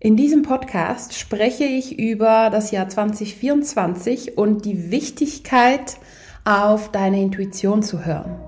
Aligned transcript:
In 0.00 0.16
diesem 0.16 0.42
Podcast 0.42 1.18
spreche 1.18 1.64
ich 1.64 1.98
über 1.98 2.50
das 2.50 2.70
Jahr 2.70 2.88
2024 2.88 4.38
und 4.38 4.64
die 4.64 4.92
Wichtigkeit, 4.92 5.98
auf 6.44 6.92
deine 6.92 7.20
Intuition 7.20 7.82
zu 7.82 8.06
hören. 8.06 8.38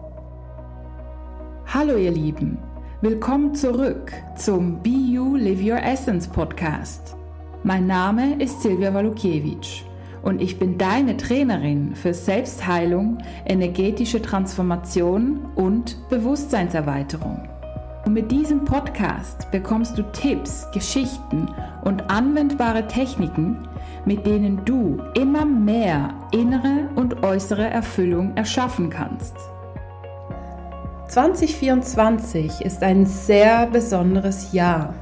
Hallo 1.66 1.96
ihr 1.96 2.12
Lieben, 2.12 2.56
willkommen 3.00 3.56
zurück 3.56 4.12
zum 4.36 4.80
Be 4.80 4.90
You 4.90 5.34
Live 5.34 5.60
Your 5.60 5.82
Essence 5.82 6.28
Podcast. 6.28 7.16
Mein 7.64 7.88
Name 7.88 8.40
ist 8.40 8.62
Silvia 8.62 8.94
Walukiewicz 8.94 9.82
und 10.22 10.40
ich 10.40 10.56
bin 10.56 10.78
deine 10.78 11.16
Trainerin 11.16 11.96
für 11.96 12.14
Selbstheilung, 12.14 13.18
energetische 13.44 14.22
Transformation 14.22 15.46
und 15.56 15.96
Bewusstseinserweiterung. 16.10 17.49
Und 18.10 18.14
mit 18.14 18.32
diesem 18.32 18.64
Podcast 18.64 19.48
bekommst 19.52 19.96
du 19.96 20.02
Tipps, 20.02 20.66
Geschichten 20.72 21.46
und 21.82 22.10
anwendbare 22.10 22.88
Techniken, 22.88 23.68
mit 24.04 24.26
denen 24.26 24.64
du 24.64 25.00
immer 25.14 25.44
mehr 25.44 26.12
innere 26.32 26.88
und 26.96 27.22
äußere 27.22 27.70
Erfüllung 27.70 28.36
erschaffen 28.36 28.90
kannst. 28.90 29.36
2024 31.06 32.62
ist 32.62 32.82
ein 32.82 33.06
sehr 33.06 33.68
besonderes 33.68 34.52
Jahr. 34.52 34.92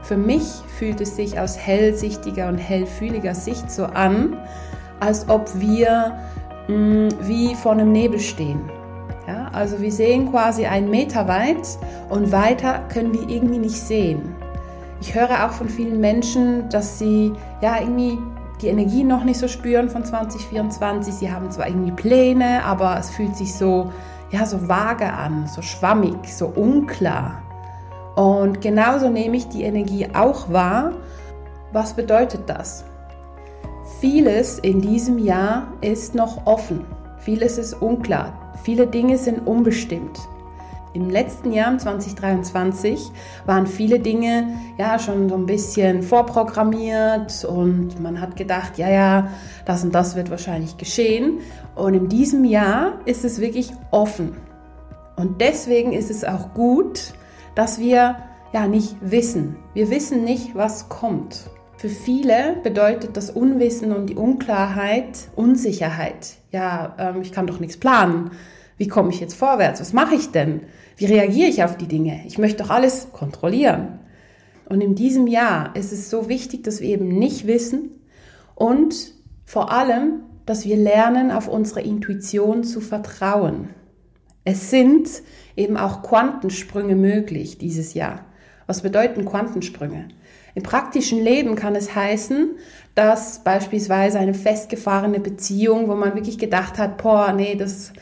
Für 0.00 0.16
mich 0.16 0.44
fühlt 0.78 1.02
es 1.02 1.16
sich 1.16 1.38
aus 1.38 1.58
hellsichtiger 1.58 2.48
und 2.48 2.56
hellfühliger 2.56 3.34
Sicht 3.34 3.70
so 3.70 3.84
an, 3.84 4.38
als 5.00 5.28
ob 5.28 5.50
wir 5.60 6.16
mh, 6.68 6.74
mm, 6.74 7.08
wie 7.28 7.54
vor 7.54 7.72
einem 7.72 7.92
Nebel 7.92 8.20
stehen. 8.20 8.62
Also 9.56 9.80
wir 9.80 9.90
sehen 9.90 10.30
quasi 10.30 10.66
einen 10.66 10.90
Meter 10.90 11.28
weit 11.28 11.78
und 12.10 12.30
weiter 12.30 12.80
können 12.92 13.14
wir 13.14 13.26
irgendwie 13.26 13.58
nicht 13.58 13.80
sehen. 13.80 14.34
Ich 15.00 15.14
höre 15.14 15.46
auch 15.46 15.52
von 15.52 15.70
vielen 15.70 15.98
Menschen, 15.98 16.68
dass 16.68 16.98
sie 16.98 17.32
ja 17.62 17.80
irgendwie 17.80 18.18
die 18.60 18.68
Energie 18.68 19.02
noch 19.02 19.24
nicht 19.24 19.38
so 19.38 19.48
spüren 19.48 19.88
von 19.88 20.04
2024. 20.04 21.14
Sie 21.14 21.32
haben 21.32 21.50
zwar 21.50 21.68
irgendwie 21.68 21.92
Pläne, 21.92 22.64
aber 22.64 22.98
es 22.98 23.08
fühlt 23.08 23.34
sich 23.34 23.54
so 23.54 23.90
ja 24.30 24.44
so 24.44 24.68
vage 24.68 25.10
an, 25.10 25.46
so 25.46 25.62
schwammig, 25.62 26.34
so 26.34 26.48
unklar. 26.48 27.42
Und 28.14 28.60
genauso 28.60 29.08
nehme 29.08 29.38
ich 29.38 29.48
die 29.48 29.62
Energie 29.62 30.06
auch 30.14 30.52
wahr. 30.52 30.92
Was 31.72 31.94
bedeutet 31.94 32.42
das? 32.46 32.84
Vieles 34.00 34.58
in 34.58 34.82
diesem 34.82 35.18
Jahr 35.18 35.68
ist 35.80 36.14
noch 36.14 36.46
offen. 36.46 36.84
Vieles 37.26 37.58
ist 37.58 37.82
unklar. 37.82 38.52
Viele 38.62 38.86
Dinge 38.86 39.18
sind 39.18 39.48
unbestimmt. 39.48 40.16
Im 40.92 41.10
letzten 41.10 41.50
Jahr, 41.52 41.76
2023, 41.76 43.10
waren 43.46 43.66
viele 43.66 43.98
Dinge 43.98 44.56
ja 44.78 44.96
schon 45.00 45.28
so 45.28 45.34
ein 45.34 45.44
bisschen 45.44 46.04
vorprogrammiert 46.04 47.44
und 47.44 48.00
man 48.00 48.20
hat 48.20 48.36
gedacht, 48.36 48.78
ja, 48.78 48.88
ja, 48.88 49.30
das 49.64 49.82
und 49.82 49.92
das 49.92 50.14
wird 50.14 50.30
wahrscheinlich 50.30 50.76
geschehen. 50.76 51.40
Und 51.74 51.94
in 51.94 52.08
diesem 52.08 52.44
Jahr 52.44 53.00
ist 53.06 53.24
es 53.24 53.40
wirklich 53.40 53.72
offen. 53.90 54.36
Und 55.16 55.40
deswegen 55.40 55.94
ist 55.94 56.12
es 56.12 56.22
auch 56.22 56.54
gut, 56.54 57.12
dass 57.56 57.80
wir 57.80 58.18
ja 58.52 58.68
nicht 58.68 58.94
wissen. 59.00 59.56
Wir 59.74 59.90
wissen 59.90 60.22
nicht, 60.22 60.54
was 60.54 60.88
kommt. 60.88 61.50
Für 61.78 61.90
viele 61.90 62.56
bedeutet 62.62 63.18
das 63.18 63.28
Unwissen 63.30 63.92
und 63.92 64.06
die 64.06 64.14
Unklarheit 64.14 65.28
Unsicherheit. 65.36 66.36
Ja, 66.50 66.96
ähm, 66.98 67.20
ich 67.20 67.32
kann 67.32 67.46
doch 67.46 67.60
nichts 67.60 67.76
planen. 67.76 68.30
Wie 68.78 68.88
komme 68.88 69.10
ich 69.10 69.20
jetzt 69.20 69.34
vorwärts? 69.34 69.80
Was 69.80 69.92
mache 69.92 70.14
ich 70.14 70.30
denn? 70.30 70.62
Wie 70.96 71.04
reagiere 71.04 71.50
ich 71.50 71.62
auf 71.62 71.76
die 71.76 71.86
Dinge? 71.86 72.22
Ich 72.26 72.38
möchte 72.38 72.62
doch 72.62 72.70
alles 72.70 73.08
kontrollieren. 73.12 73.98
Und 74.68 74.80
in 74.80 74.94
diesem 74.94 75.26
Jahr 75.26 75.76
ist 75.76 75.92
es 75.92 76.08
so 76.08 76.30
wichtig, 76.30 76.64
dass 76.64 76.80
wir 76.80 76.88
eben 76.88 77.08
nicht 77.08 77.46
wissen 77.46 77.90
und 78.54 79.12
vor 79.44 79.70
allem, 79.70 80.22
dass 80.46 80.64
wir 80.64 80.76
lernen, 80.76 81.30
auf 81.30 81.46
unsere 81.46 81.82
Intuition 81.82 82.64
zu 82.64 82.80
vertrauen. 82.80 83.68
Es 84.44 84.70
sind 84.70 85.08
eben 85.56 85.76
auch 85.76 86.02
Quantensprünge 86.02 86.96
möglich 86.96 87.58
dieses 87.58 87.92
Jahr. 87.94 88.24
Was 88.66 88.82
bedeuten 88.82 89.24
Quantensprünge? 89.24 90.08
Im 90.56 90.62
praktischen 90.62 91.22
Leben 91.22 91.54
kann 91.54 91.76
es 91.76 91.94
heißen, 91.94 92.56
dass 92.94 93.44
beispielsweise 93.44 94.18
eine 94.18 94.32
festgefahrene 94.32 95.20
Beziehung, 95.20 95.86
wo 95.86 95.94
man 95.94 96.14
wirklich 96.14 96.38
gedacht 96.38 96.78
hat, 96.78 96.96
boah, 96.96 97.34
nee, 97.34 97.56
das 97.56 97.92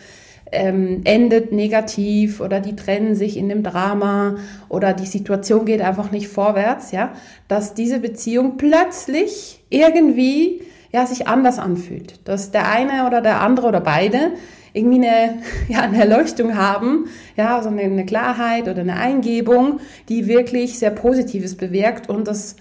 ähm, 0.52 1.00
endet 1.02 1.50
negativ 1.50 2.40
oder 2.40 2.60
die 2.60 2.76
trennen 2.76 3.16
sich 3.16 3.36
in 3.36 3.48
dem 3.48 3.64
Drama 3.64 4.36
oder 4.68 4.92
die 4.92 5.06
Situation 5.06 5.64
geht 5.64 5.80
einfach 5.80 6.12
nicht 6.12 6.28
vorwärts, 6.28 6.92
ja, 6.92 7.12
dass 7.48 7.74
diese 7.74 7.98
Beziehung 7.98 8.56
plötzlich 8.56 9.64
irgendwie 9.68 10.62
ja 10.92 11.06
sich 11.06 11.26
anders 11.26 11.58
anfühlt, 11.58 12.20
dass 12.28 12.52
der 12.52 12.70
eine 12.70 13.08
oder 13.08 13.20
der 13.20 13.40
andere 13.40 13.66
oder 13.66 13.80
beide 13.80 14.30
irgendwie 14.74 15.06
eine, 15.06 15.38
ja, 15.68 15.80
eine 15.80 15.98
Erleuchtung 15.98 16.54
haben, 16.54 17.06
ja, 17.36 17.62
so 17.62 17.70
eine, 17.70 18.04
Klarheit 18.04 18.68
oder 18.68 18.82
eine 18.82 18.96
Eingebung, 18.96 19.80
die 20.10 20.26
wirklich 20.28 20.78
sehr 20.78 20.90
Positives 20.90 21.56
bewirkt 21.56 22.10
und 22.10 22.28
das 22.28 22.56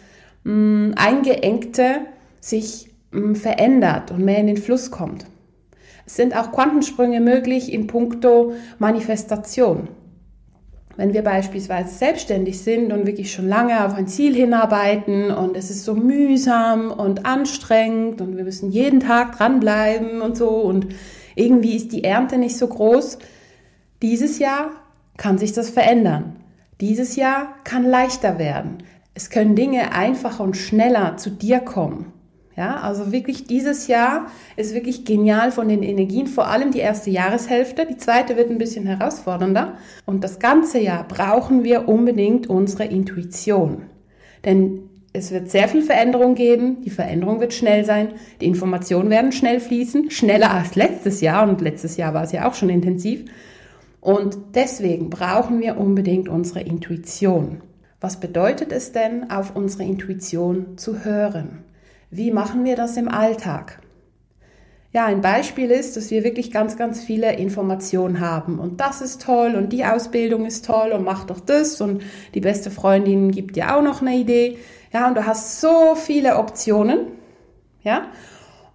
mh, 0.45 0.53
mm, 0.53 0.93
Eingeengte 0.95 1.97
sich 2.39 2.89
mh, 3.11 3.19
mm, 3.19 3.35
verändert 3.35 4.11
und 4.11 4.23
mehr 4.23 4.37
in 4.37 4.47
den 4.47 4.57
Fluss 4.57 4.91
kommt. 4.91 5.25
Es 6.05 6.15
sind 6.15 6.35
auch 6.35 6.51
Quantensprünge 6.51 7.19
möglich 7.19 7.71
in 7.71 7.87
puncto 7.87 8.53
Manifestation. 8.77 9.87
Wenn 10.95 11.13
wir 11.13 11.23
beispielsweise 11.23 11.89
selbstständig 11.89 12.61
sind 12.61 12.93
und 12.93 13.07
wirklich 13.07 13.31
schon 13.31 13.47
lange 13.47 13.83
auf 13.83 13.95
ein 13.95 14.07
Ziel 14.07 14.35
hinarbeiten 14.35 15.31
und 15.31 15.57
es 15.57 15.71
ist 15.71 15.85
so 15.85 15.95
mühsam 15.95 16.91
und 16.91 17.25
anstrengend 17.25 18.21
und 18.21 18.37
wir 18.37 18.43
müssen 18.43 18.69
jeden 18.69 18.99
Tag 18.99 19.37
dranbleiben 19.37 20.21
und 20.21 20.37
so 20.37 20.49
und 20.49 20.87
irgendwie 21.35 21.75
ist 21.75 21.91
die 21.91 22.03
Ernte 22.03 22.37
nicht 22.37 22.57
so 22.57 22.67
groß. 22.67 23.19
Dieses 24.01 24.39
Jahr 24.39 24.71
kann 25.17 25.37
sich 25.37 25.53
das 25.53 25.69
verändern. 25.69 26.37
Dieses 26.81 27.15
Jahr 27.15 27.55
kann 27.63 27.85
leichter 27.85 28.39
werden. 28.39 28.79
Es 29.13 29.29
können 29.29 29.55
Dinge 29.55 29.93
einfacher 29.93 30.43
und 30.43 30.57
schneller 30.57 31.17
zu 31.17 31.29
dir 31.29 31.59
kommen. 31.59 32.11
Ja, 32.55 32.81
also 32.81 33.11
wirklich 33.11 33.47
dieses 33.47 33.87
Jahr 33.87 34.27
ist 34.57 34.75
wirklich 34.75 35.05
genial 35.05 35.51
von 35.51 35.69
den 35.69 35.81
Energien, 35.81 36.27
vor 36.27 36.47
allem 36.47 36.71
die 36.71 36.79
erste 36.79 37.09
Jahreshälfte. 37.09 37.87
Die 37.87 37.97
zweite 37.97 38.37
wird 38.37 38.51
ein 38.51 38.59
bisschen 38.59 38.85
herausfordernder. 38.85 39.73
Und 40.05 40.23
das 40.23 40.37
ganze 40.37 40.79
Jahr 40.79 41.07
brauchen 41.07 41.63
wir 41.63 41.87
unbedingt 41.87 42.47
unsere 42.47 42.85
Intuition. 42.85 43.83
Denn 44.45 44.89
es 45.13 45.31
wird 45.31 45.49
sehr 45.51 45.67
viel 45.67 45.83
Veränderung 45.83 46.33
geben. 46.33 46.81
Die 46.81 46.89
Veränderung 46.89 47.39
wird 47.39 47.53
schnell 47.53 47.85
sein. 47.85 48.13
Die 48.41 48.47
Informationen 48.47 49.11
werden 49.11 49.31
schnell 49.31 49.59
fließen. 49.59 50.09
Schneller 50.09 50.51
als 50.51 50.75
letztes 50.75 51.21
Jahr. 51.21 51.47
Und 51.47 51.61
letztes 51.61 51.97
Jahr 51.97 52.15
war 52.15 52.23
es 52.23 52.31
ja 52.31 52.49
auch 52.49 52.55
schon 52.55 52.69
intensiv. 52.69 53.25
Und 54.01 54.37
deswegen 54.55 55.11
brauchen 55.11 55.61
wir 55.61 55.77
unbedingt 55.77 56.27
unsere 56.27 56.61
Intuition. 56.61 57.61
Was 58.01 58.19
bedeutet 58.19 58.71
es 58.71 58.91
denn, 58.91 59.29
auf 59.29 59.55
unsere 59.55 59.83
Intuition 59.83 60.77
zu 60.77 61.05
hören? 61.05 61.63
Wie 62.09 62.31
machen 62.31 62.65
wir 62.65 62.75
das 62.75 62.97
im 62.97 63.07
Alltag? 63.07 63.79
Ja, 64.93 65.05
ein 65.05 65.21
Beispiel 65.21 65.71
ist, 65.71 65.95
dass 65.95 66.11
wir 66.11 66.23
wirklich 66.23 66.51
ganz, 66.51 66.77
ganz 66.77 67.01
viele 67.01 67.35
Informationen 67.35 68.19
haben. 68.19 68.59
Und 68.59 68.79
das 68.79 69.01
ist 69.01 69.21
toll 69.21 69.55
und 69.55 69.73
die 69.73 69.85
Ausbildung 69.85 70.45
ist 70.45 70.65
toll 70.65 70.91
und 70.91 71.03
mach 71.03 71.23
doch 71.23 71.39
das 71.39 71.81
und 71.81 72.03
die 72.35 72.41
beste 72.41 72.69
Freundin 72.69 73.31
gibt 73.31 73.55
dir 73.55 73.75
auch 73.75 73.81
noch 73.81 74.01
eine 74.01 74.15
Idee. 74.15 74.57
Ja, 74.93 75.07
und 75.07 75.15
du 75.15 75.25
hast 75.25 75.59
so 75.59 75.95
viele 75.95 76.37
Optionen. 76.37 77.07
Ja, 77.83 78.07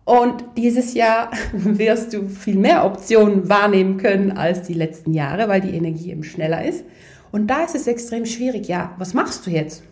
und 0.04 0.44
dieses 0.56 0.94
Jahr 0.94 1.30
wirst 1.52 2.14
du 2.14 2.28
viel 2.28 2.56
mehr 2.56 2.84
Optionen 2.84 3.48
wahrnehmen 3.48 3.98
können 3.98 4.32
als 4.32 4.62
die 4.62 4.74
letzten 4.74 5.12
Jahre, 5.14 5.48
weil 5.48 5.60
die 5.60 5.74
Energie 5.74 6.10
eben 6.10 6.24
schneller 6.24 6.64
ist. 6.64 6.84
Und 7.30 7.48
da 7.48 7.62
ist 7.62 7.74
es 7.74 7.86
extrem 7.86 8.24
schwierig. 8.24 8.68
Ja, 8.68 8.94
was 8.98 9.14
machst 9.14 9.46
du 9.46 9.50
jetzt? 9.50 9.82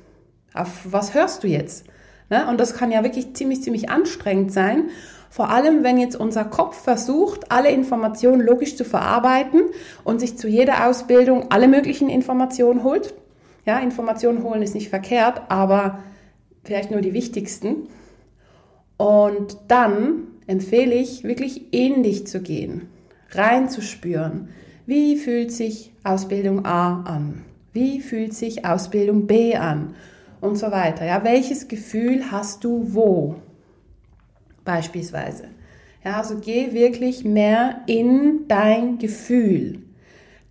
Auf 0.54 0.70
was 0.84 1.14
hörst 1.14 1.44
du 1.44 1.48
jetzt? 1.48 1.84
Ne? 2.31 2.49
Und 2.49 2.58
das 2.58 2.75
kann 2.75 2.90
ja 2.90 3.05
wirklich 3.05 3.34
ziemlich, 3.34 3.62
ziemlich 3.62 3.90
anstrengend 3.90 4.52
sein. 4.52 4.88
Vor 5.29 5.50
allem, 5.50 5.84
wenn 5.84 5.99
jetzt 5.99 6.17
unser 6.17 6.44
Kopf 6.44 6.82
versucht, 6.82 7.52
alle 7.52 7.70
Informationen 7.70 8.40
logisch 8.40 8.75
zu 8.76 8.84
verarbeiten 8.84 9.64
und 10.02 10.20
sich 10.20 10.38
zu 10.38 10.49
jeder 10.49 10.87
Ausbildung 10.88 11.50
alle 11.50 11.69
möglichen 11.69 12.08
Informationen 12.08 12.84
holt. 12.84 13.12
Ja, 13.67 13.79
Informationen 13.81 14.43
holen 14.43 14.62
ist 14.62 14.75
nicht 14.75 14.88
verkehrt, 14.88 15.43
aber 15.49 15.99
vielleicht 16.67 16.91
nur 16.91 17.01
die 17.01 17.15
wichtigsten. 17.15 17.89
Und 18.97 19.59
dann 19.69 20.29
empfehle 20.47 20.95
ich, 20.95 21.25
wirklich 21.25 21.73
in 21.73 22.03
dich 22.03 22.27
zu 22.27 22.41
gehen, 22.41 22.89
reinzuspüren. 23.31 24.49
Wie 24.87 25.17
fühlt 25.17 25.53
sich 25.53 25.93
Ausbildung 26.05 26.65
A 26.65 27.03
an? 27.03 27.45
Wie 27.73 28.01
fühlt 28.01 28.35
sich 28.35 28.65
Ausbildung 28.65 29.27
B 29.27 29.57
an? 29.57 29.95
Und 30.41 30.57
so 30.57 30.71
weiter. 30.71 31.05
Ja, 31.05 31.25
welches 31.25 31.67
Gefühl 31.67 32.31
hast 32.31 32.63
du 32.63 32.95
wo? 32.95 33.37
Beispielsweise. 34.65 35.49
Ja, 36.05 36.19
also 36.19 36.37
geh 36.39 36.73
wirklich 36.73 37.25
mehr 37.25 37.81
in 37.87 38.47
dein 38.49 38.99
Gefühl. 38.99 39.81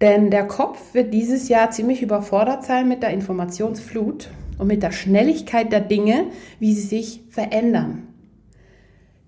Denn 0.02 0.30
der 0.30 0.48
Kopf 0.48 0.94
wird 0.94 1.14
dieses 1.14 1.48
Jahr 1.48 1.72
ziemlich 1.72 2.02
überfordert 2.02 2.66
sein 2.66 2.90
mit 2.90 3.04
der 3.04 3.12
Informationsflut 3.12 4.30
und 4.58 4.68
mit 4.68 4.84
der 4.84 4.92
Schnelligkeit 4.92 5.72
der 5.72 5.82
Dinge, 5.82 6.28
wie 6.60 6.74
sie 6.74 6.88
sich 6.88 7.24
verändern. 7.30 8.08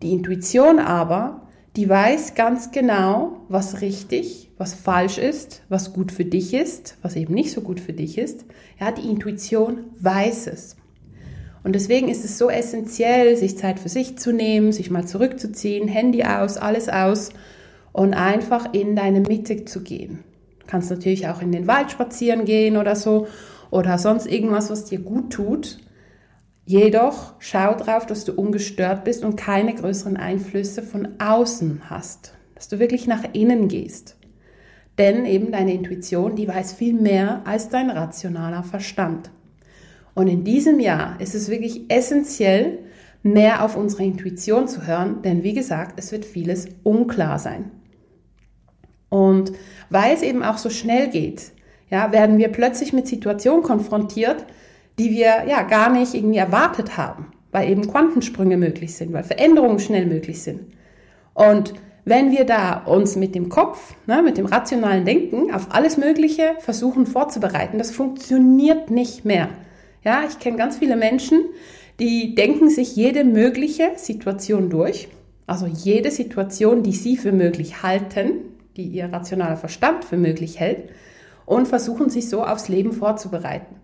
Die 0.02 0.12
Intuition 0.12 0.80
aber, 0.80 1.48
die 1.76 1.88
weiß 1.90 2.36
ganz 2.36 2.72
genau, 2.72 3.38
was 3.50 3.82
richtig, 3.82 4.50
was 4.58 4.74
falsch 4.74 5.18
ist, 5.18 5.64
was 5.70 5.94
gut 5.94 6.12
für 6.12 6.26
dich 6.26 6.54
ist, 6.54 6.98
was 7.02 7.16
eben 7.16 7.34
nicht 7.34 7.52
so 7.52 7.62
gut 7.62 7.80
für 7.80 7.94
dich 7.94 8.18
ist. 8.18 8.46
Ja, 8.80 8.92
die 8.92 9.08
Intuition 9.10 9.86
weiß 10.00 10.48
es. 10.48 10.76
Und 11.64 11.74
deswegen 11.74 12.08
ist 12.08 12.24
es 12.24 12.38
so 12.38 12.50
essentiell, 12.50 13.36
sich 13.36 13.58
Zeit 13.58 13.80
für 13.80 13.90
sich 13.90 14.18
zu 14.18 14.32
nehmen, 14.32 14.72
sich 14.72 14.90
mal 14.90 15.06
zurückzuziehen, 15.06 15.88
Handy 15.88 16.24
aus, 16.24 16.58
alles 16.58 16.90
aus 16.90 17.30
und 17.92 18.14
einfach 18.14 18.74
in 18.74 18.96
deine 18.96 19.22
Mitte 19.22 19.66
zu 19.66 19.82
gehen. 19.82 20.24
Du 20.60 20.68
kannst 20.68 20.90
natürlich 20.90 21.28
auch 21.28 21.42
in 21.42 21.52
den 21.52 21.68
Wald 21.68 21.92
spazieren 21.92 22.46
gehen 22.46 22.78
oder 22.78 22.96
so 22.96 23.28
oder 23.70 23.98
sonst 23.98 24.28
irgendwas, 24.28 24.70
was 24.70 24.86
dir 24.86 25.00
gut 25.00 25.32
tut. 25.32 25.80
Jedoch 26.66 27.34
schau 27.40 27.76
drauf, 27.76 28.06
dass 28.06 28.26
du 28.26 28.34
ungestört 28.34 29.04
bist 29.04 29.24
und 29.24 29.38
keine 29.38 29.74
größeren 29.74 30.18
Einflüsse 30.18 30.84
von 30.84 31.08
außen 31.20 31.84
hast. 31.90 32.34
Dass 32.56 32.68
du 32.68 32.80
wirklich 32.80 33.08
nach 33.08 33.24
innen 33.34 33.68
gehst. 33.68 34.18
Denn 34.98 35.26
eben 35.26 35.52
deine 35.52 35.74
Intuition, 35.74 36.36
die 36.36 36.48
weiß 36.48 36.74
viel 36.74 36.94
mehr 36.94 37.42
als 37.46 37.70
dein 37.70 37.90
rationaler 37.90 38.64
Verstand. 38.64 39.30
Und 40.16 40.28
in 40.28 40.44
diesem 40.44 40.80
Jahr 40.80 41.22
ist 41.22 41.36
es 41.36 41.50
wirklich 41.50 41.90
essentiell, 41.90 42.80
mehr 43.22 43.64
auf 43.64 43.76
unsere 43.76 44.04
Intuition 44.04 44.68
zu 44.68 44.88
hören, 44.88 45.22
denn 45.22 45.44
wie 45.44 45.54
gesagt, 45.54 46.00
es 46.00 46.12
wird 46.12 46.26
vieles 46.26 46.68
unklar 46.84 47.40
sein. 47.40 47.72
Und 49.10 49.52
weil 49.90 50.14
es 50.14 50.22
eben 50.22 50.44
auch 50.44 50.58
so 50.58 50.70
schnell 50.70 51.10
geht, 51.10 51.52
ja, 51.90 52.12
werden 52.12 52.38
wir 52.38 52.50
plötzlich 52.50 52.94
mit 52.94 53.08
Situationen 53.08 53.64
konfrontiert, 53.64 54.46
die 55.00 55.12
wir 55.12 55.46
ja 55.48 55.62
gar 55.64 55.92
nicht 55.92 56.14
irgendwie 56.14 56.38
erwartet 56.38 56.98
haben, 56.98 57.28
weil 57.52 57.70
eben 57.70 57.90
Quantensprünge 57.90 58.58
möglich 58.58 58.96
sind, 58.96 59.14
weil 59.14 59.24
Veränderungen 59.24 59.80
schnell 59.80 60.06
möglich 60.06 60.42
sind. 60.42 60.62
Und 61.34 61.74
wenn 62.04 62.32
wir 62.32 62.46
da 62.46 62.84
uns 62.86 63.16
mit 63.16 63.36
dem 63.36 63.50
Kopf, 63.50 63.94
ne, 64.06 64.22
mit 64.24 64.38
dem 64.38 64.46
rationalen 64.46 65.06
Denken 65.06 65.54
auf 65.54 65.68
alles 65.72 65.98
Mögliche 65.98 66.56
versuchen 66.60 67.06
vorzubereiten, 67.06 67.78
das 67.78 67.92
funktioniert 67.92 68.90
nicht 68.90 69.26
mehr. 69.26 69.50
Ja, 70.04 70.24
ich 70.28 70.40
kenne 70.40 70.58
ganz 70.58 70.78
viele 70.78 70.96
Menschen, 70.96 71.42
die 72.00 72.34
denken 72.34 72.70
sich 72.70 72.96
jede 72.96 73.24
mögliche 73.24 73.92
Situation 73.98 74.70
durch, 74.70 75.10
also 75.48 75.66
jede 75.66 76.12
Situation, 76.12 76.82
die 76.82 76.94
sie 76.94 77.18
für 77.18 77.32
möglich 77.32 77.84
halten, 77.84 78.40
die 78.78 78.86
ihr 78.86 79.12
rationaler 79.12 79.58
Verstand 79.58 80.06
für 80.06 80.18
möglich 80.18 80.60
hält, 80.60 80.90
und 81.48 81.68
versuchen 81.68 82.10
sich 82.12 82.30
so 82.30 82.44
aufs 82.44 82.68
Leben 82.68 82.92
vorzubereiten. 82.92 83.78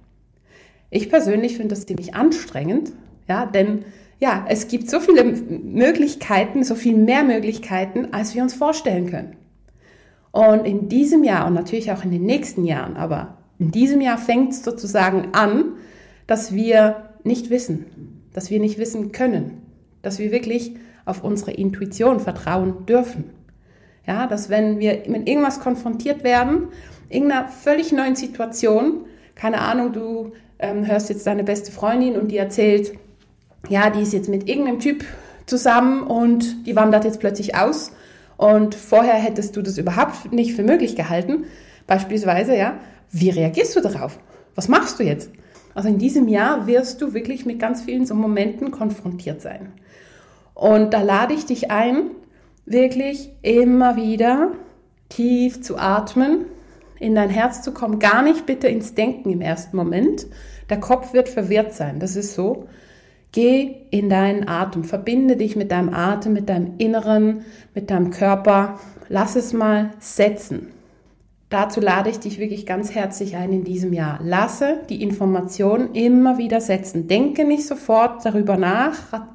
Ich 0.91 1.09
persönlich 1.09 1.55
finde 1.57 1.73
das 1.73 1.87
ziemlich 1.87 2.13
anstrengend, 2.13 2.91
ja, 3.27 3.47
denn 3.47 3.85
ja, 4.19 4.45
es 4.47 4.67
gibt 4.67 4.89
so 4.89 4.99
viele 4.99 5.23
Möglichkeiten, 5.23 6.63
so 6.63 6.75
viel 6.75 6.95
mehr 6.95 7.23
Möglichkeiten, 7.23 8.09
als 8.11 8.35
wir 8.35 8.43
uns 8.43 8.53
vorstellen 8.53 9.09
können. 9.09 9.35
Und 10.31 10.65
in 10.65 10.89
diesem 10.89 11.23
Jahr 11.23 11.47
und 11.47 11.53
natürlich 11.53 11.91
auch 11.91 12.03
in 12.03 12.11
den 12.11 12.25
nächsten 12.25 12.65
Jahren, 12.65 12.95
aber 12.97 13.37
in 13.59 13.71
diesem 13.71 14.01
Jahr 14.01 14.17
fängt 14.17 14.51
es 14.51 14.63
sozusagen 14.63 15.29
an, 15.33 15.77
dass 16.27 16.53
wir 16.53 17.09
nicht 17.23 17.49
wissen, 17.49 18.25
dass 18.33 18.49
wir 18.49 18.59
nicht 18.59 18.77
wissen 18.77 19.13
können, 19.13 19.61
dass 20.01 20.19
wir 20.19 20.31
wirklich 20.31 20.75
auf 21.05 21.23
unsere 21.23 21.51
Intuition 21.51 22.19
vertrauen 22.19 22.85
dürfen. 22.85 23.31
Ja, 24.05 24.27
dass 24.27 24.49
wenn 24.49 24.79
wir 24.79 25.03
mit 25.07 25.29
irgendwas 25.29 25.61
konfrontiert 25.61 26.25
werden, 26.25 26.67
irgendeiner 27.13 27.47
völlig 27.47 27.91
neuen 27.91 28.15
Situation, 28.15 29.05
keine 29.35 29.59
Ahnung, 29.61 29.93
du 29.93 30.31
ähm, 30.59 30.87
hörst 30.87 31.09
jetzt 31.09 31.27
deine 31.27 31.43
beste 31.43 31.71
Freundin 31.71 32.17
und 32.17 32.29
die 32.29 32.37
erzählt, 32.37 32.93
ja, 33.69 33.89
die 33.89 34.01
ist 34.01 34.13
jetzt 34.13 34.29
mit 34.29 34.47
irgendeinem 34.47 34.79
Typ 34.79 35.03
zusammen 35.45 36.03
und 36.03 36.65
die 36.65 36.75
wandert 36.75 37.05
jetzt 37.05 37.19
plötzlich 37.19 37.55
aus 37.55 37.91
und 38.37 38.75
vorher 38.75 39.15
hättest 39.15 39.55
du 39.55 39.61
das 39.61 39.77
überhaupt 39.77 40.31
nicht 40.31 40.53
für 40.53 40.63
möglich 40.63 40.95
gehalten. 40.95 41.45
Beispielsweise, 41.87 42.55
ja, 42.55 42.77
wie 43.11 43.29
reagierst 43.29 43.75
du 43.75 43.81
darauf? 43.81 44.19
Was 44.55 44.67
machst 44.67 44.99
du 44.99 45.03
jetzt? 45.03 45.29
Also 45.75 45.89
in 45.89 45.97
diesem 45.97 46.27
Jahr 46.27 46.67
wirst 46.67 47.01
du 47.01 47.13
wirklich 47.13 47.45
mit 47.45 47.59
ganz 47.59 47.81
vielen 47.81 48.05
so 48.05 48.15
Momenten 48.15 48.71
konfrontiert 48.71 49.41
sein. 49.41 49.73
Und 50.53 50.93
da 50.93 51.01
lade 51.01 51.33
ich 51.33 51.45
dich 51.45 51.71
ein, 51.71 52.11
wirklich 52.65 53.29
immer 53.41 53.95
wieder 53.95 54.51
tief 55.09 55.61
zu 55.61 55.77
atmen, 55.77 56.45
in 56.99 57.15
dein 57.15 57.29
Herz 57.29 57.61
zu 57.61 57.73
kommen, 57.73 57.99
gar 57.99 58.21
nicht 58.21 58.45
bitte 58.45 58.67
ins 58.67 58.93
Denken 58.93 59.29
im 59.29 59.41
ersten 59.41 59.75
Moment. 59.75 60.27
Der 60.69 60.79
Kopf 60.79 61.13
wird 61.13 61.29
verwirrt 61.29 61.73
sein, 61.73 61.99
das 61.99 62.15
ist 62.15 62.33
so. 62.33 62.67
Geh 63.31 63.77
in 63.89 64.09
deinen 64.09 64.47
Atem, 64.47 64.83
verbinde 64.83 65.35
dich 65.35 65.55
mit 65.55 65.71
deinem 65.71 65.93
Atem, 65.93 66.33
mit 66.33 66.49
deinem 66.49 66.75
Inneren, 66.77 67.45
mit 67.73 67.89
deinem 67.89 68.11
Körper. 68.11 68.79
Lass 69.09 69.35
es 69.35 69.53
mal 69.53 69.91
setzen. 69.99 70.67
Dazu 71.49 71.81
lade 71.81 72.09
ich 72.09 72.19
dich 72.19 72.39
wirklich 72.39 72.65
ganz 72.65 72.95
herzlich 72.95 73.35
ein 73.35 73.51
in 73.51 73.63
diesem 73.63 73.93
Jahr. 73.93 74.19
Lasse 74.23 74.79
die 74.89 75.03
Information 75.03 75.93
immer 75.93 76.37
wieder 76.37 76.61
setzen. 76.61 77.07
Denke 77.07 77.45
nicht 77.45 77.67
sofort 77.67 78.25
darüber 78.25 78.57
nach, 78.57 79.27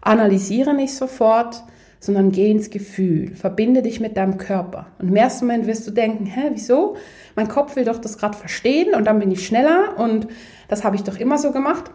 analysiere 0.00 0.74
nicht 0.74 0.94
sofort, 0.94 1.64
sondern 2.02 2.32
geh 2.32 2.50
ins 2.50 2.70
Gefühl, 2.70 3.32
verbinde 3.36 3.80
dich 3.80 4.00
mit 4.00 4.16
deinem 4.16 4.36
Körper. 4.36 4.88
Und 4.98 5.08
im 5.08 5.14
ersten 5.14 5.46
Moment 5.46 5.68
wirst 5.68 5.86
du 5.86 5.92
denken, 5.92 6.26
hä, 6.26 6.50
wieso? 6.52 6.96
Mein 7.36 7.46
Kopf 7.46 7.76
will 7.76 7.84
doch 7.84 7.98
das 7.98 8.18
gerade 8.18 8.36
verstehen 8.36 8.96
und 8.96 9.04
dann 9.04 9.20
bin 9.20 9.30
ich 9.30 9.46
schneller 9.46 9.96
und 9.96 10.26
das 10.66 10.82
habe 10.82 10.96
ich 10.96 11.04
doch 11.04 11.16
immer 11.16 11.38
so 11.38 11.52
gemacht. 11.52 11.92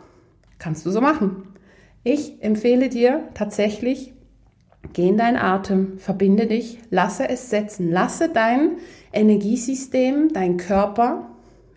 Kannst 0.59 0.85
du 0.85 0.91
so 0.91 1.01
machen. 1.01 1.43
Ich 2.05 2.41
empfehle 2.41 2.87
dir 2.87 3.27
tatsächlich, 3.33 4.13
geh 4.93 5.09
in 5.09 5.17
deinen 5.17 5.35
Atem, 5.35 5.97
verbinde 5.97 6.47
dich, 6.47 6.79
lasse 6.89 7.27
es 7.27 7.49
setzen, 7.49 7.91
lasse 7.91 8.29
dein 8.29 8.77
Energiesystem, 9.11 10.31
dein 10.31 10.55
Körper, 10.55 11.27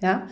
ja, 0.01 0.29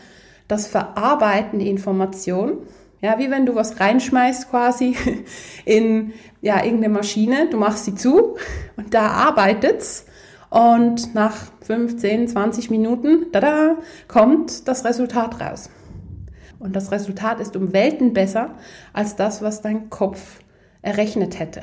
das 0.47 0.69
Verarbeiten 0.69 1.59
der 1.59 1.69
Information 1.69 2.59
ja, 3.01 3.19
wie 3.19 3.31
wenn 3.31 3.47
du 3.47 3.55
was 3.55 3.81
reinschmeißt 3.81 4.51
quasi 4.51 4.97
in 5.65 6.13
ja, 6.41 6.65
irgendeine 6.65 6.93
Maschine, 6.93 7.49
du 7.51 7.57
machst 7.57 7.85
sie 7.85 7.95
zu 7.95 8.37
und 8.77 8.95
da 8.95 9.09
arbeitet's 9.09 10.07
und 10.51 11.15
nach 11.15 11.37
15, 11.63 12.29
20 12.29 12.71
Minuten, 12.71 13.27
da 13.33 13.77
kommt 14.07 14.67
das 14.67 14.85
Resultat 14.85 15.41
raus. 15.41 15.71
Und 16.59 16.75
das 16.75 16.91
Resultat 16.91 17.39
ist 17.41 17.55
um 17.55 17.73
Welten 17.73 18.13
besser 18.13 18.55
als 18.93 19.15
das, 19.15 19.43
was 19.43 19.61
dein 19.61 19.91
Kopf 19.91 20.41
errechnet 20.83 21.39
hätte. 21.39 21.63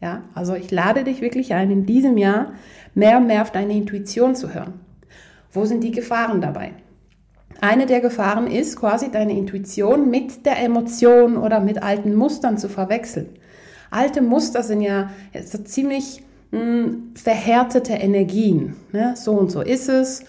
Ja, 0.00 0.24
also 0.34 0.54
ich 0.54 0.70
lade 0.70 1.04
dich 1.04 1.22
wirklich 1.22 1.54
ein, 1.54 1.70
in 1.70 1.86
diesem 1.86 2.18
Jahr 2.18 2.52
mehr 2.94 3.16
und 3.16 3.26
mehr 3.26 3.42
auf 3.42 3.52
deine 3.52 3.72
Intuition 3.72 4.34
zu 4.34 4.52
hören. 4.52 4.80
Wo 5.50 5.64
sind 5.64 5.82
die 5.82 5.92
Gefahren 5.92 6.40
dabei? 6.40 6.72
Eine 7.60 7.86
der 7.86 8.00
Gefahren 8.00 8.46
ist 8.46 8.76
quasi 8.76 9.10
deine 9.10 9.36
Intuition 9.36 10.10
mit 10.10 10.44
der 10.44 10.62
Emotion 10.62 11.36
oder 11.36 11.60
mit 11.60 11.82
alten 11.82 12.14
Mustern 12.14 12.58
zu 12.58 12.68
verwechseln. 12.68 13.28
Alte 13.90 14.20
Muster 14.20 14.62
sind 14.62 14.82
ja 14.82 15.10
so 15.44 15.58
ziemlich 15.58 16.22
mh, 16.50 16.60
hm, 16.60 17.12
verhärtete 17.14 17.94
Energien. 17.94 18.76
Ne? 18.92 19.14
So 19.16 19.32
und 19.32 19.50
so 19.50 19.60
ist 19.62 19.88
es. 19.88 20.24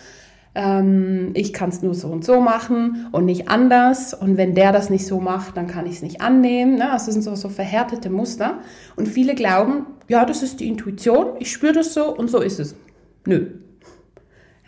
Ähm, 0.55 1.31
ich 1.33 1.53
kann 1.53 1.69
es 1.69 1.81
nur 1.81 1.93
so 1.93 2.07
und 2.07 2.23
so 2.23 2.39
machen 2.39 3.07
und 3.11 3.25
nicht 3.25 3.49
anders. 3.49 4.13
Und 4.13 4.37
wenn 4.37 4.55
der 4.55 4.71
das 4.71 4.89
nicht 4.89 5.05
so 5.05 5.19
macht, 5.19 5.57
dann 5.57 5.67
kann 5.67 5.85
ich 5.85 5.93
es 5.93 6.01
nicht 6.01 6.21
annehmen. 6.21 6.75
Ne? 6.75 6.91
Also 6.91 7.07
das 7.07 7.13
sind 7.13 7.23
so, 7.23 7.35
so 7.35 7.49
verhärtete 7.49 8.09
Muster. 8.09 8.59
Und 8.95 9.07
viele 9.07 9.35
glauben, 9.35 9.85
ja, 10.07 10.25
das 10.25 10.43
ist 10.43 10.59
die 10.59 10.67
Intuition, 10.67 11.35
ich 11.39 11.51
spüre 11.51 11.73
das 11.73 11.93
so 11.93 12.15
und 12.15 12.29
so 12.29 12.39
ist 12.39 12.59
es. 12.59 12.75
Nö. 13.25 13.51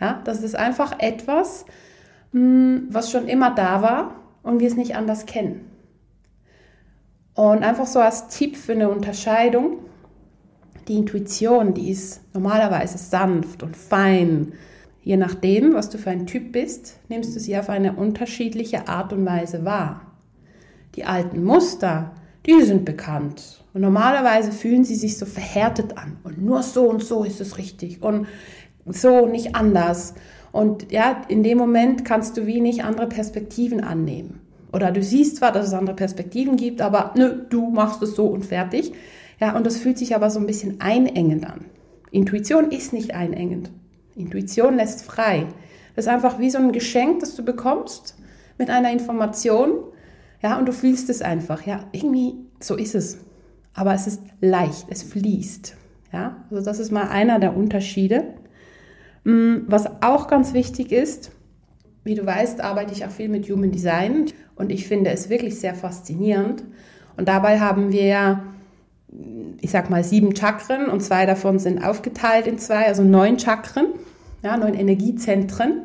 Ja, 0.00 0.22
das 0.24 0.42
ist 0.42 0.56
einfach 0.56 0.98
etwas, 0.98 1.66
was 2.32 3.10
schon 3.10 3.28
immer 3.28 3.54
da 3.54 3.82
war 3.82 4.14
und 4.42 4.60
wir 4.60 4.68
es 4.68 4.76
nicht 4.76 4.94
anders 4.96 5.26
kennen. 5.26 5.70
Und 7.34 7.62
einfach 7.62 7.86
so 7.86 8.00
als 8.00 8.28
Tipp 8.28 8.56
für 8.56 8.72
eine 8.72 8.90
Unterscheidung, 8.90 9.78
die 10.88 10.96
Intuition, 10.96 11.74
die 11.74 11.90
ist 11.90 12.20
normalerweise 12.34 12.98
sanft 12.98 13.62
und 13.62 13.76
fein. 13.76 14.52
Je 15.02 15.16
nachdem, 15.16 15.74
was 15.74 15.88
du 15.88 15.98
für 15.98 16.10
ein 16.10 16.26
Typ 16.26 16.52
bist, 16.52 16.98
nimmst 17.08 17.34
du 17.34 17.40
sie 17.40 17.56
auf 17.56 17.70
eine 17.70 17.94
unterschiedliche 17.94 18.88
Art 18.88 19.12
und 19.12 19.24
Weise 19.24 19.64
wahr. 19.64 20.02
Die 20.96 21.04
alten 21.04 21.44
Muster, 21.44 22.12
die 22.46 22.60
sind 22.62 22.84
bekannt. 22.84 23.64
Und 23.72 23.82
normalerweise 23.82 24.52
fühlen 24.52 24.84
sie 24.84 24.96
sich 24.96 25.16
so 25.16 25.26
verhärtet 25.26 25.96
an. 25.96 26.18
Und 26.24 26.42
nur 26.42 26.62
so 26.62 26.88
und 26.88 27.02
so 27.02 27.24
ist 27.24 27.40
es 27.40 27.56
richtig. 27.56 28.02
Und 28.02 28.26
so 28.86 29.26
nicht 29.26 29.54
anders. 29.54 30.14
Und 30.52 30.90
ja, 30.90 31.22
in 31.28 31.42
dem 31.42 31.58
Moment 31.58 32.04
kannst 32.04 32.36
du 32.36 32.46
wenig 32.46 32.84
andere 32.84 33.08
Perspektiven 33.08 33.82
annehmen. 33.82 34.40
Oder 34.72 34.92
du 34.92 35.02
siehst 35.02 35.36
zwar, 35.36 35.52
dass 35.52 35.66
es 35.66 35.74
andere 35.74 35.96
Perspektiven 35.96 36.56
gibt, 36.56 36.80
aber 36.80 37.12
nö, 37.16 37.44
du 37.48 37.70
machst 37.70 38.02
es 38.02 38.14
so 38.14 38.26
und 38.26 38.44
fertig. 38.44 38.92
Ja, 39.40 39.56
und 39.56 39.66
das 39.66 39.78
fühlt 39.78 39.98
sich 39.98 40.14
aber 40.14 40.30
so 40.30 40.38
ein 40.38 40.46
bisschen 40.46 40.80
einengend 40.80 41.46
an. 41.46 41.66
Intuition 42.10 42.70
ist 42.70 42.92
nicht 42.92 43.14
einengend. 43.14 43.70
Intuition 44.16 44.76
lässt 44.76 45.02
frei. 45.02 45.46
Das 45.96 46.06
ist 46.06 46.12
einfach 46.12 46.38
wie 46.38 46.50
so 46.50 46.58
ein 46.58 46.72
Geschenk, 46.72 47.20
das 47.20 47.34
du 47.34 47.44
bekommst, 47.44 48.16
mit 48.58 48.70
einer 48.70 48.92
Information, 48.92 49.70
ja, 50.42 50.58
und 50.58 50.66
du 50.66 50.72
fühlst 50.72 51.10
es 51.10 51.22
einfach, 51.22 51.66
ja, 51.66 51.84
irgendwie 51.92 52.34
so 52.60 52.76
ist 52.76 52.94
es. 52.94 53.18
Aber 53.74 53.94
es 53.94 54.06
ist 54.06 54.22
leicht, 54.40 54.86
es 54.88 55.02
fließt, 55.02 55.76
ja. 56.12 56.44
Also 56.50 56.64
das 56.64 56.78
ist 56.78 56.92
mal 56.92 57.08
einer 57.08 57.38
der 57.38 57.56
Unterschiede. 57.56 58.34
Mm, 59.24 59.58
was 59.66 60.02
auch 60.02 60.28
ganz 60.28 60.54
wichtig 60.54 60.92
ist, 60.92 61.32
wie 62.04 62.14
du 62.14 62.24
weißt, 62.24 62.60
arbeite 62.60 62.92
ich 62.92 63.04
auch 63.04 63.10
viel 63.10 63.28
mit 63.28 63.48
Human 63.50 63.70
Design 63.70 64.26
und 64.56 64.72
ich 64.72 64.86
finde 64.86 65.10
es 65.10 65.28
wirklich 65.28 65.60
sehr 65.60 65.74
faszinierend. 65.74 66.64
Und 67.16 67.28
dabei 67.28 67.60
haben 67.60 67.92
wir 67.92 68.06
ja, 68.06 68.44
ich 69.60 69.70
sag 69.70 69.90
mal, 69.90 70.02
sieben 70.02 70.34
Chakren 70.34 70.88
und 70.88 71.00
zwei 71.00 71.26
davon 71.26 71.58
sind 71.58 71.84
aufgeteilt 71.84 72.46
in 72.46 72.58
zwei, 72.58 72.86
also 72.86 73.02
neun 73.02 73.38
Chakren, 73.38 73.86
ja, 74.42 74.56
neun 74.56 74.74
Energiezentren. 74.74 75.82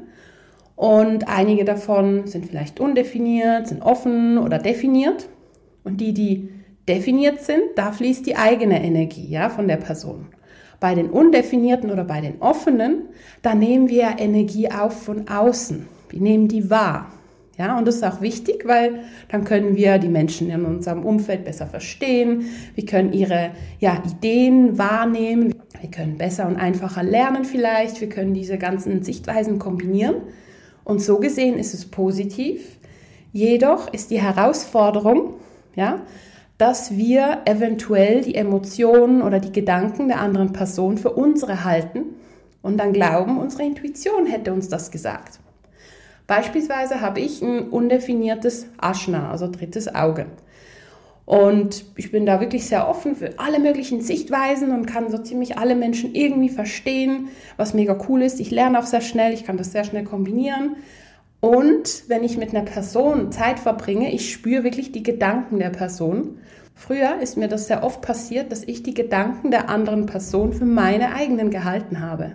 Und 0.76 1.28
einige 1.28 1.66
davon 1.66 2.28
sind 2.28 2.46
vielleicht 2.46 2.80
undefiniert, 2.80 3.68
sind 3.68 3.82
offen 3.82 4.38
oder 4.38 4.60
definiert. 4.60 5.30
Und 5.84 6.02
die, 6.02 6.14
die 6.14 6.50
definiert 6.88 7.42
sind, 7.42 7.62
da 7.76 7.92
fließt 7.92 8.26
die 8.26 8.36
eigene 8.36 8.84
Energie 8.84 9.28
ja, 9.28 9.50
von 9.50 9.68
der 9.68 9.78
Person. 9.78 10.28
Bei 10.80 10.96
den 10.96 11.10
undefinierten 11.10 11.92
oder 11.92 12.04
bei 12.04 12.22
den 12.22 12.42
offenen, 12.42 13.04
da 13.42 13.56
nehmen 13.56 13.90
wir 13.90 14.16
Energie 14.18 14.70
auf 14.72 15.04
von 15.04 15.28
außen. 15.28 15.88
Wir 16.10 16.22
nehmen 16.22 16.48
die 16.48 16.70
wahr. 16.70 17.12
Ja, 17.58 17.78
und 17.78 17.88
das 17.88 17.96
ist 17.96 18.04
auch 18.04 18.20
wichtig, 18.20 18.66
weil 18.66 19.06
dann 19.30 19.46
können 19.46 19.78
wir 19.78 19.98
die 19.98 20.10
Menschen 20.10 20.50
in 20.50 20.66
unserem 20.66 21.06
Umfeld 21.06 21.46
besser 21.46 21.68
verstehen. 21.68 22.46
Wir 22.76 22.86
können 22.86 23.14
ihre 23.14 23.52
ja, 23.80 24.04
Ideen 24.06 24.78
wahrnehmen. 24.78 25.56
Wir 25.80 25.90
können 25.90 26.18
besser 26.18 26.48
und 26.48 26.58
einfacher 26.58 27.04
lernen 27.04 27.46
vielleicht. 27.46 28.02
Wir 28.02 28.10
können 28.10 28.34
diese 28.34 28.58
ganzen 28.58 29.04
Sichtweisen 29.04 29.58
kombinieren. 29.58 30.16
Und 30.84 31.02
so 31.02 31.18
gesehen 31.18 31.58
ist 31.58 31.74
es 31.74 31.86
positiv. 31.86 32.78
Jedoch 33.32 33.92
ist 33.92 34.12
die 34.12 34.22
Herausforderung, 34.22 35.36
ja, 35.76 36.02
dass 36.58 36.96
wir 36.96 37.42
eventuell 37.46 38.22
die 38.22 38.36
Emotionen 38.36 39.22
oder 39.22 39.40
die 39.40 39.52
Gedanken 39.52 40.08
der 40.08 40.22
anderen 40.22 40.54
Person 40.54 40.98
für 40.98 41.12
unsere 41.12 41.64
halten 41.66 42.16
und 42.62 42.78
dann 42.78 42.94
glauben, 42.94 43.38
unsere 43.38 43.64
Intuition 43.64 44.26
hätte 44.26 44.54
uns 44.54 44.70
das 44.70 44.92
gesagt. 44.92 45.40
Beispielsweise 46.28 47.02
habe 47.02 47.20
ich 47.20 47.42
ein 47.42 47.70
undefiniertes 47.70 48.68
Aschna, 48.78 49.30
also 49.30 49.50
drittes 49.52 49.94
Auge. 49.94 50.26
Und 51.26 51.86
ich 51.96 52.12
bin 52.12 52.26
da 52.26 52.40
wirklich 52.40 52.68
sehr 52.68 52.88
offen 52.88 53.16
für 53.16 53.38
alle 53.38 53.60
möglichen 53.60 54.02
Sichtweisen 54.02 54.72
und 54.72 54.86
kann 54.86 55.10
so 55.10 55.18
ziemlich 55.18 55.58
alle 55.58 55.76
Menschen 55.76 56.14
irgendwie 56.14 56.50
verstehen, 56.50 57.30
was 57.58 57.74
mega 57.74 57.98
cool 58.08 58.22
ist. 58.22 58.40
Ich 58.40 58.52
lerne 58.52 58.80
auch 58.80 58.86
sehr 58.86 59.02
schnell, 59.02 59.34
ich 59.34 59.44
kann 59.44 59.58
das 59.58 59.72
sehr 59.72 59.84
schnell 59.84 60.04
kombinieren. 60.04 60.78
Und 61.46 62.06
wenn 62.08 62.24
ich 62.24 62.40
mit 62.40 62.56
einer 62.56 62.66
Person 62.66 63.32
Zeit 63.32 63.60
verbringe, 63.60 64.12
ich 64.12 64.34
spüre 64.34 64.64
wirklich 64.64 64.92
die 64.92 65.04
Gedanken 65.04 65.60
der 65.60 65.70
Person. 65.70 66.40
Früher 66.74 67.20
ist 67.22 67.38
mir 67.38 67.48
das 67.48 67.68
sehr 67.68 67.84
oft 67.84 68.02
passiert, 68.02 68.52
dass 68.52 68.64
ich 68.64 68.82
die 68.82 68.96
Gedanken 68.96 69.52
der 69.52 69.70
anderen 69.70 70.08
Person 70.08 70.54
für 70.54 70.66
meine 70.66 71.14
eigenen 71.14 71.52
gehalten 71.52 72.00
habe. 72.00 72.32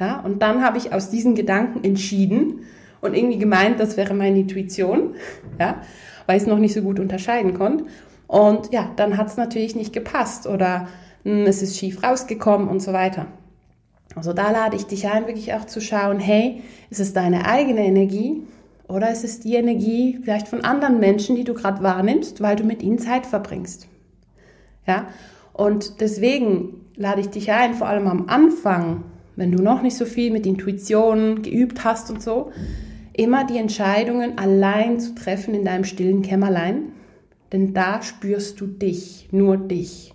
Ja, 0.00 0.18
und 0.18 0.42
dann 0.42 0.64
habe 0.64 0.78
ich 0.78 0.92
aus 0.92 1.10
diesen 1.10 1.36
Gedanken 1.36 1.84
entschieden 1.84 2.62
und 3.00 3.14
irgendwie 3.14 3.38
gemeint, 3.38 3.78
das 3.78 3.96
wäre 3.96 4.14
meine 4.14 4.40
Intuition. 4.40 5.14
Ja, 5.60 5.82
weil 6.26 6.36
ich 6.36 6.42
es 6.42 6.48
noch 6.48 6.58
nicht 6.58 6.74
so 6.74 6.82
gut 6.82 6.98
unterscheiden 6.98 7.54
konnte. 7.54 7.84
Und 8.26 8.72
ja, 8.72 8.90
dann 8.96 9.16
hat 9.16 9.28
es 9.28 9.36
natürlich 9.36 9.76
nicht 9.76 9.92
gepasst 9.92 10.48
oder 10.48 10.88
mh, 11.22 11.42
hm, 11.42 11.46
es 11.46 11.62
ist 11.62 11.78
schief 11.78 12.02
rausgekommen 12.02 12.66
und 12.66 12.80
so 12.80 12.92
weiter. 12.92 13.28
Also 14.14 14.32
da 14.32 14.50
lade 14.50 14.76
ich 14.76 14.84
dich 14.84 15.08
ein, 15.08 15.26
wirklich 15.26 15.54
auch 15.54 15.64
zu 15.64 15.80
schauen, 15.80 16.20
hey, 16.20 16.62
ist 16.90 17.00
es 17.00 17.12
deine 17.12 17.46
eigene 17.46 17.84
Energie 17.84 18.42
oder 18.86 19.10
ist 19.10 19.24
es 19.24 19.40
die 19.40 19.54
Energie 19.54 20.18
vielleicht 20.22 20.48
von 20.48 20.64
anderen 20.64 21.00
Menschen, 21.00 21.36
die 21.36 21.44
du 21.44 21.54
gerade 21.54 21.82
wahrnimmst, 21.82 22.40
weil 22.40 22.56
du 22.56 22.64
mit 22.64 22.82
ihnen 22.82 22.98
Zeit 22.98 23.26
verbringst? 23.26 23.88
Ja, 24.86 25.08
und 25.52 26.00
deswegen 26.00 26.84
lade 26.96 27.20
ich 27.20 27.28
dich 27.28 27.50
ein, 27.50 27.74
vor 27.74 27.88
allem 27.88 28.06
am 28.06 28.28
Anfang, 28.28 29.04
wenn 29.36 29.50
du 29.50 29.62
noch 29.62 29.82
nicht 29.82 29.96
so 29.96 30.04
viel 30.04 30.30
mit 30.30 30.46
Intuition 30.46 31.42
geübt 31.42 31.84
hast 31.84 32.10
und 32.10 32.22
so, 32.22 32.52
immer 33.12 33.44
die 33.44 33.58
Entscheidungen 33.58 34.38
allein 34.38 35.00
zu 35.00 35.14
treffen 35.14 35.54
in 35.54 35.64
deinem 35.64 35.84
stillen 35.84 36.22
Kämmerlein, 36.22 36.92
denn 37.52 37.74
da 37.74 38.02
spürst 38.02 38.60
du 38.60 38.66
dich, 38.66 39.28
nur 39.32 39.56
dich. 39.56 40.13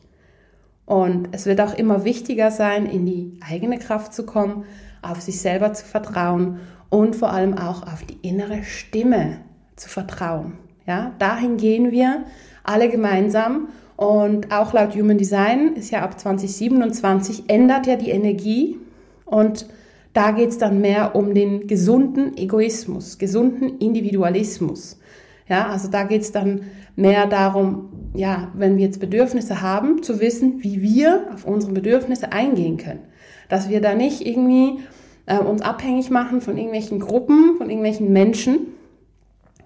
Und 0.89 1.29
es 1.34 1.46
wird 1.46 1.62
auch 1.62 1.75
immer 1.75 2.03
wichtiger 2.03 2.50
sein, 2.50 2.88
in 2.88 3.05
die 3.05 3.38
eigene 3.48 3.77
Kraft 3.77 4.12
zu 4.12 4.25
kommen, 4.25 4.65
auf 5.03 5.22
sich 5.22 5.39
selber 5.39 5.72
zu 5.72 5.86
vertrauen 5.86 6.62
und 6.89 7.15
vor 7.15 7.31
allem 7.31 7.55
auch 7.55 7.84
auf 7.84 8.01
die 8.03 8.17
innere 8.27 8.63
Stimme 8.63 9.38
zu 9.75 9.88
vertrauen. 9.88 10.53
Ja, 10.88 11.12
dahin 11.19 11.58
gehen 11.58 11.91
wir 11.91 12.24
alle 12.63 12.89
gemeinsam 12.89 13.67
und 13.98 14.51
auch 14.51 14.74
laut 14.74 14.96
Human 14.96 15.19
Design 15.19 15.75
ist 15.75 15.91
ja 15.91 16.01
ab 16.01 16.19
2027 16.19 17.43
ändert 17.50 17.86
ja 17.86 17.96
die 17.96 18.10
Energie 18.10 18.77
und 19.25 19.67
da 20.13 20.31
geht 20.31 20.50
es 20.50 20.58
dann 20.58 20.81
mehr 20.81 21.15
um 21.15 21.36
den 21.36 21.67
gesunden 21.67 22.36
Egoismus, 22.36 23.19
gesunden 23.19 23.77
Individualismus. 23.77 25.00
Ja, 25.48 25.69
also 25.69 25.88
da 25.88 26.01
geht 26.01 26.24
es 26.24 26.31
dann 26.31 26.62
mehr 26.96 27.27
darum, 27.27 27.89
ja, 28.13 28.51
wenn 28.56 28.78
wir 28.78 28.86
jetzt 28.86 29.00
Bedürfnisse 29.00 29.62
haben, 29.62 30.01
zu 30.04 30.20
wissen, 30.20 30.63
wie 30.63 30.82
wir 30.82 31.28
auf 31.34 31.46
unsere 31.46 31.74
Bedürfnisse 31.74 32.32
eingehen 32.32 32.78
können. 32.78 33.01
Dass 33.50 33.70
wir 33.70 33.82
da 33.82 33.96
nicht 33.96 34.25
irgendwie 34.25 34.80
äh, 35.25 35.38
uns 35.38 35.62
abhängig 35.62 36.10
machen 36.10 36.42
von 36.42 36.58
irgendwelchen 36.58 37.00
Gruppen, 37.00 37.56
von 37.58 37.70
irgendwelchen 37.70 38.12
Menschen, 38.12 38.68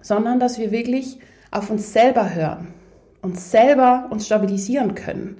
sondern 0.00 0.38
dass 0.38 0.58
wir 0.58 0.70
wirklich 0.70 1.18
auf 1.50 1.70
uns 1.70 1.92
selber 1.92 2.34
hören, 2.34 2.68
uns 3.22 3.50
selber 3.50 4.08
uns 4.10 4.26
stabilisieren 4.26 4.94
können. 4.94 5.38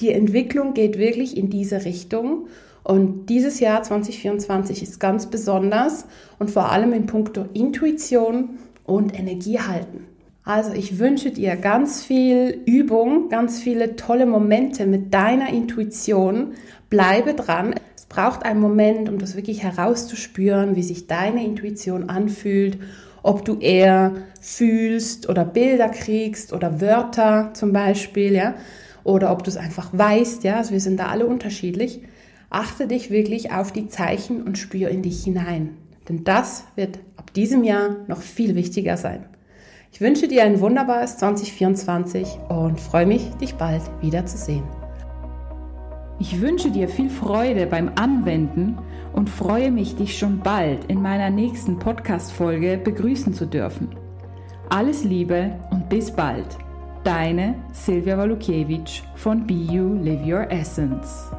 Die 0.00 0.10
Entwicklung 0.12 0.74
geht 0.74 0.98
wirklich 0.98 1.36
in 1.36 1.48
diese 1.48 1.84
Richtung 1.84 2.48
und 2.84 3.26
dieses 3.26 3.60
Jahr 3.60 3.82
2024 3.82 4.82
ist 4.82 5.00
ganz 5.00 5.26
besonders 5.26 6.06
und 6.38 6.50
vor 6.50 6.70
allem 6.72 6.92
in 6.92 7.06
puncto 7.06 7.46
Intuition 7.54 8.58
und 8.84 9.18
Energie 9.18 9.60
halten. 9.60 10.06
Also 10.44 10.72
ich 10.72 10.98
wünsche 10.98 11.30
dir 11.30 11.54
ganz 11.54 12.04
viel 12.04 12.62
Übung, 12.66 13.28
ganz 13.28 13.60
viele 13.60 13.94
tolle 13.94 14.26
Momente 14.26 14.86
mit 14.86 15.14
deiner 15.14 15.50
Intuition. 15.50 16.54
Bleibe 16.90 17.34
dran. 17.34 17.74
Es 17.94 18.06
braucht 18.06 18.44
einen 18.44 18.60
Moment, 18.60 19.08
um 19.08 19.18
das 19.18 19.36
wirklich 19.36 19.62
herauszuspüren, 19.62 20.74
wie 20.74 20.82
sich 20.82 21.06
deine 21.06 21.44
Intuition 21.44 22.10
anfühlt, 22.10 22.78
ob 23.22 23.44
du 23.44 23.60
eher 23.60 24.14
fühlst 24.40 25.28
oder 25.28 25.44
Bilder 25.44 25.88
kriegst 25.88 26.52
oder 26.52 26.80
Wörter 26.80 27.50
zum 27.54 27.72
Beispiel, 27.72 28.32
ja, 28.32 28.54
oder 29.04 29.30
ob 29.30 29.44
du 29.44 29.50
es 29.50 29.56
einfach 29.56 29.90
weißt, 29.92 30.42
ja. 30.42 30.56
Also 30.56 30.72
wir 30.72 30.80
sind 30.80 30.98
da 30.98 31.06
alle 31.06 31.26
unterschiedlich. 31.26 32.02
Achte 32.50 32.88
dich 32.88 33.10
wirklich 33.10 33.52
auf 33.52 33.70
die 33.70 33.88
Zeichen 33.88 34.42
und 34.42 34.58
spür 34.58 34.88
in 34.88 35.02
dich 35.02 35.22
hinein. 35.22 35.76
Denn 36.08 36.24
das 36.24 36.64
wird 36.74 36.98
ab 37.16 37.32
diesem 37.32 37.62
Jahr 37.62 37.98
noch 38.08 38.20
viel 38.20 38.56
wichtiger 38.56 38.96
sein. 38.96 39.24
Ich 39.94 40.00
wünsche 40.00 40.26
dir 40.26 40.44
ein 40.44 40.58
wunderbares 40.60 41.18
2024 41.18 42.38
und 42.48 42.80
freue 42.80 43.04
mich, 43.04 43.28
dich 43.34 43.56
bald 43.56 43.82
wiederzusehen. 44.00 44.64
Ich 46.18 46.40
wünsche 46.40 46.70
dir 46.70 46.88
viel 46.88 47.10
Freude 47.10 47.66
beim 47.66 47.90
Anwenden 47.96 48.78
und 49.12 49.28
freue 49.28 49.70
mich, 49.70 49.94
dich 49.94 50.16
schon 50.16 50.40
bald 50.40 50.86
in 50.86 51.02
meiner 51.02 51.28
nächsten 51.28 51.78
Podcast-Folge 51.78 52.78
begrüßen 52.82 53.34
zu 53.34 53.44
dürfen. 53.44 53.94
Alles 54.70 55.04
Liebe 55.04 55.58
und 55.70 55.90
bis 55.90 56.10
bald. 56.10 56.56
Deine 57.04 57.56
Silvia 57.72 58.16
Walukiewicz 58.16 59.02
von 59.16 59.46
Be 59.46 59.52
You 59.52 59.92
Live 60.02 60.24
Your 60.26 60.50
Essence. 60.50 61.30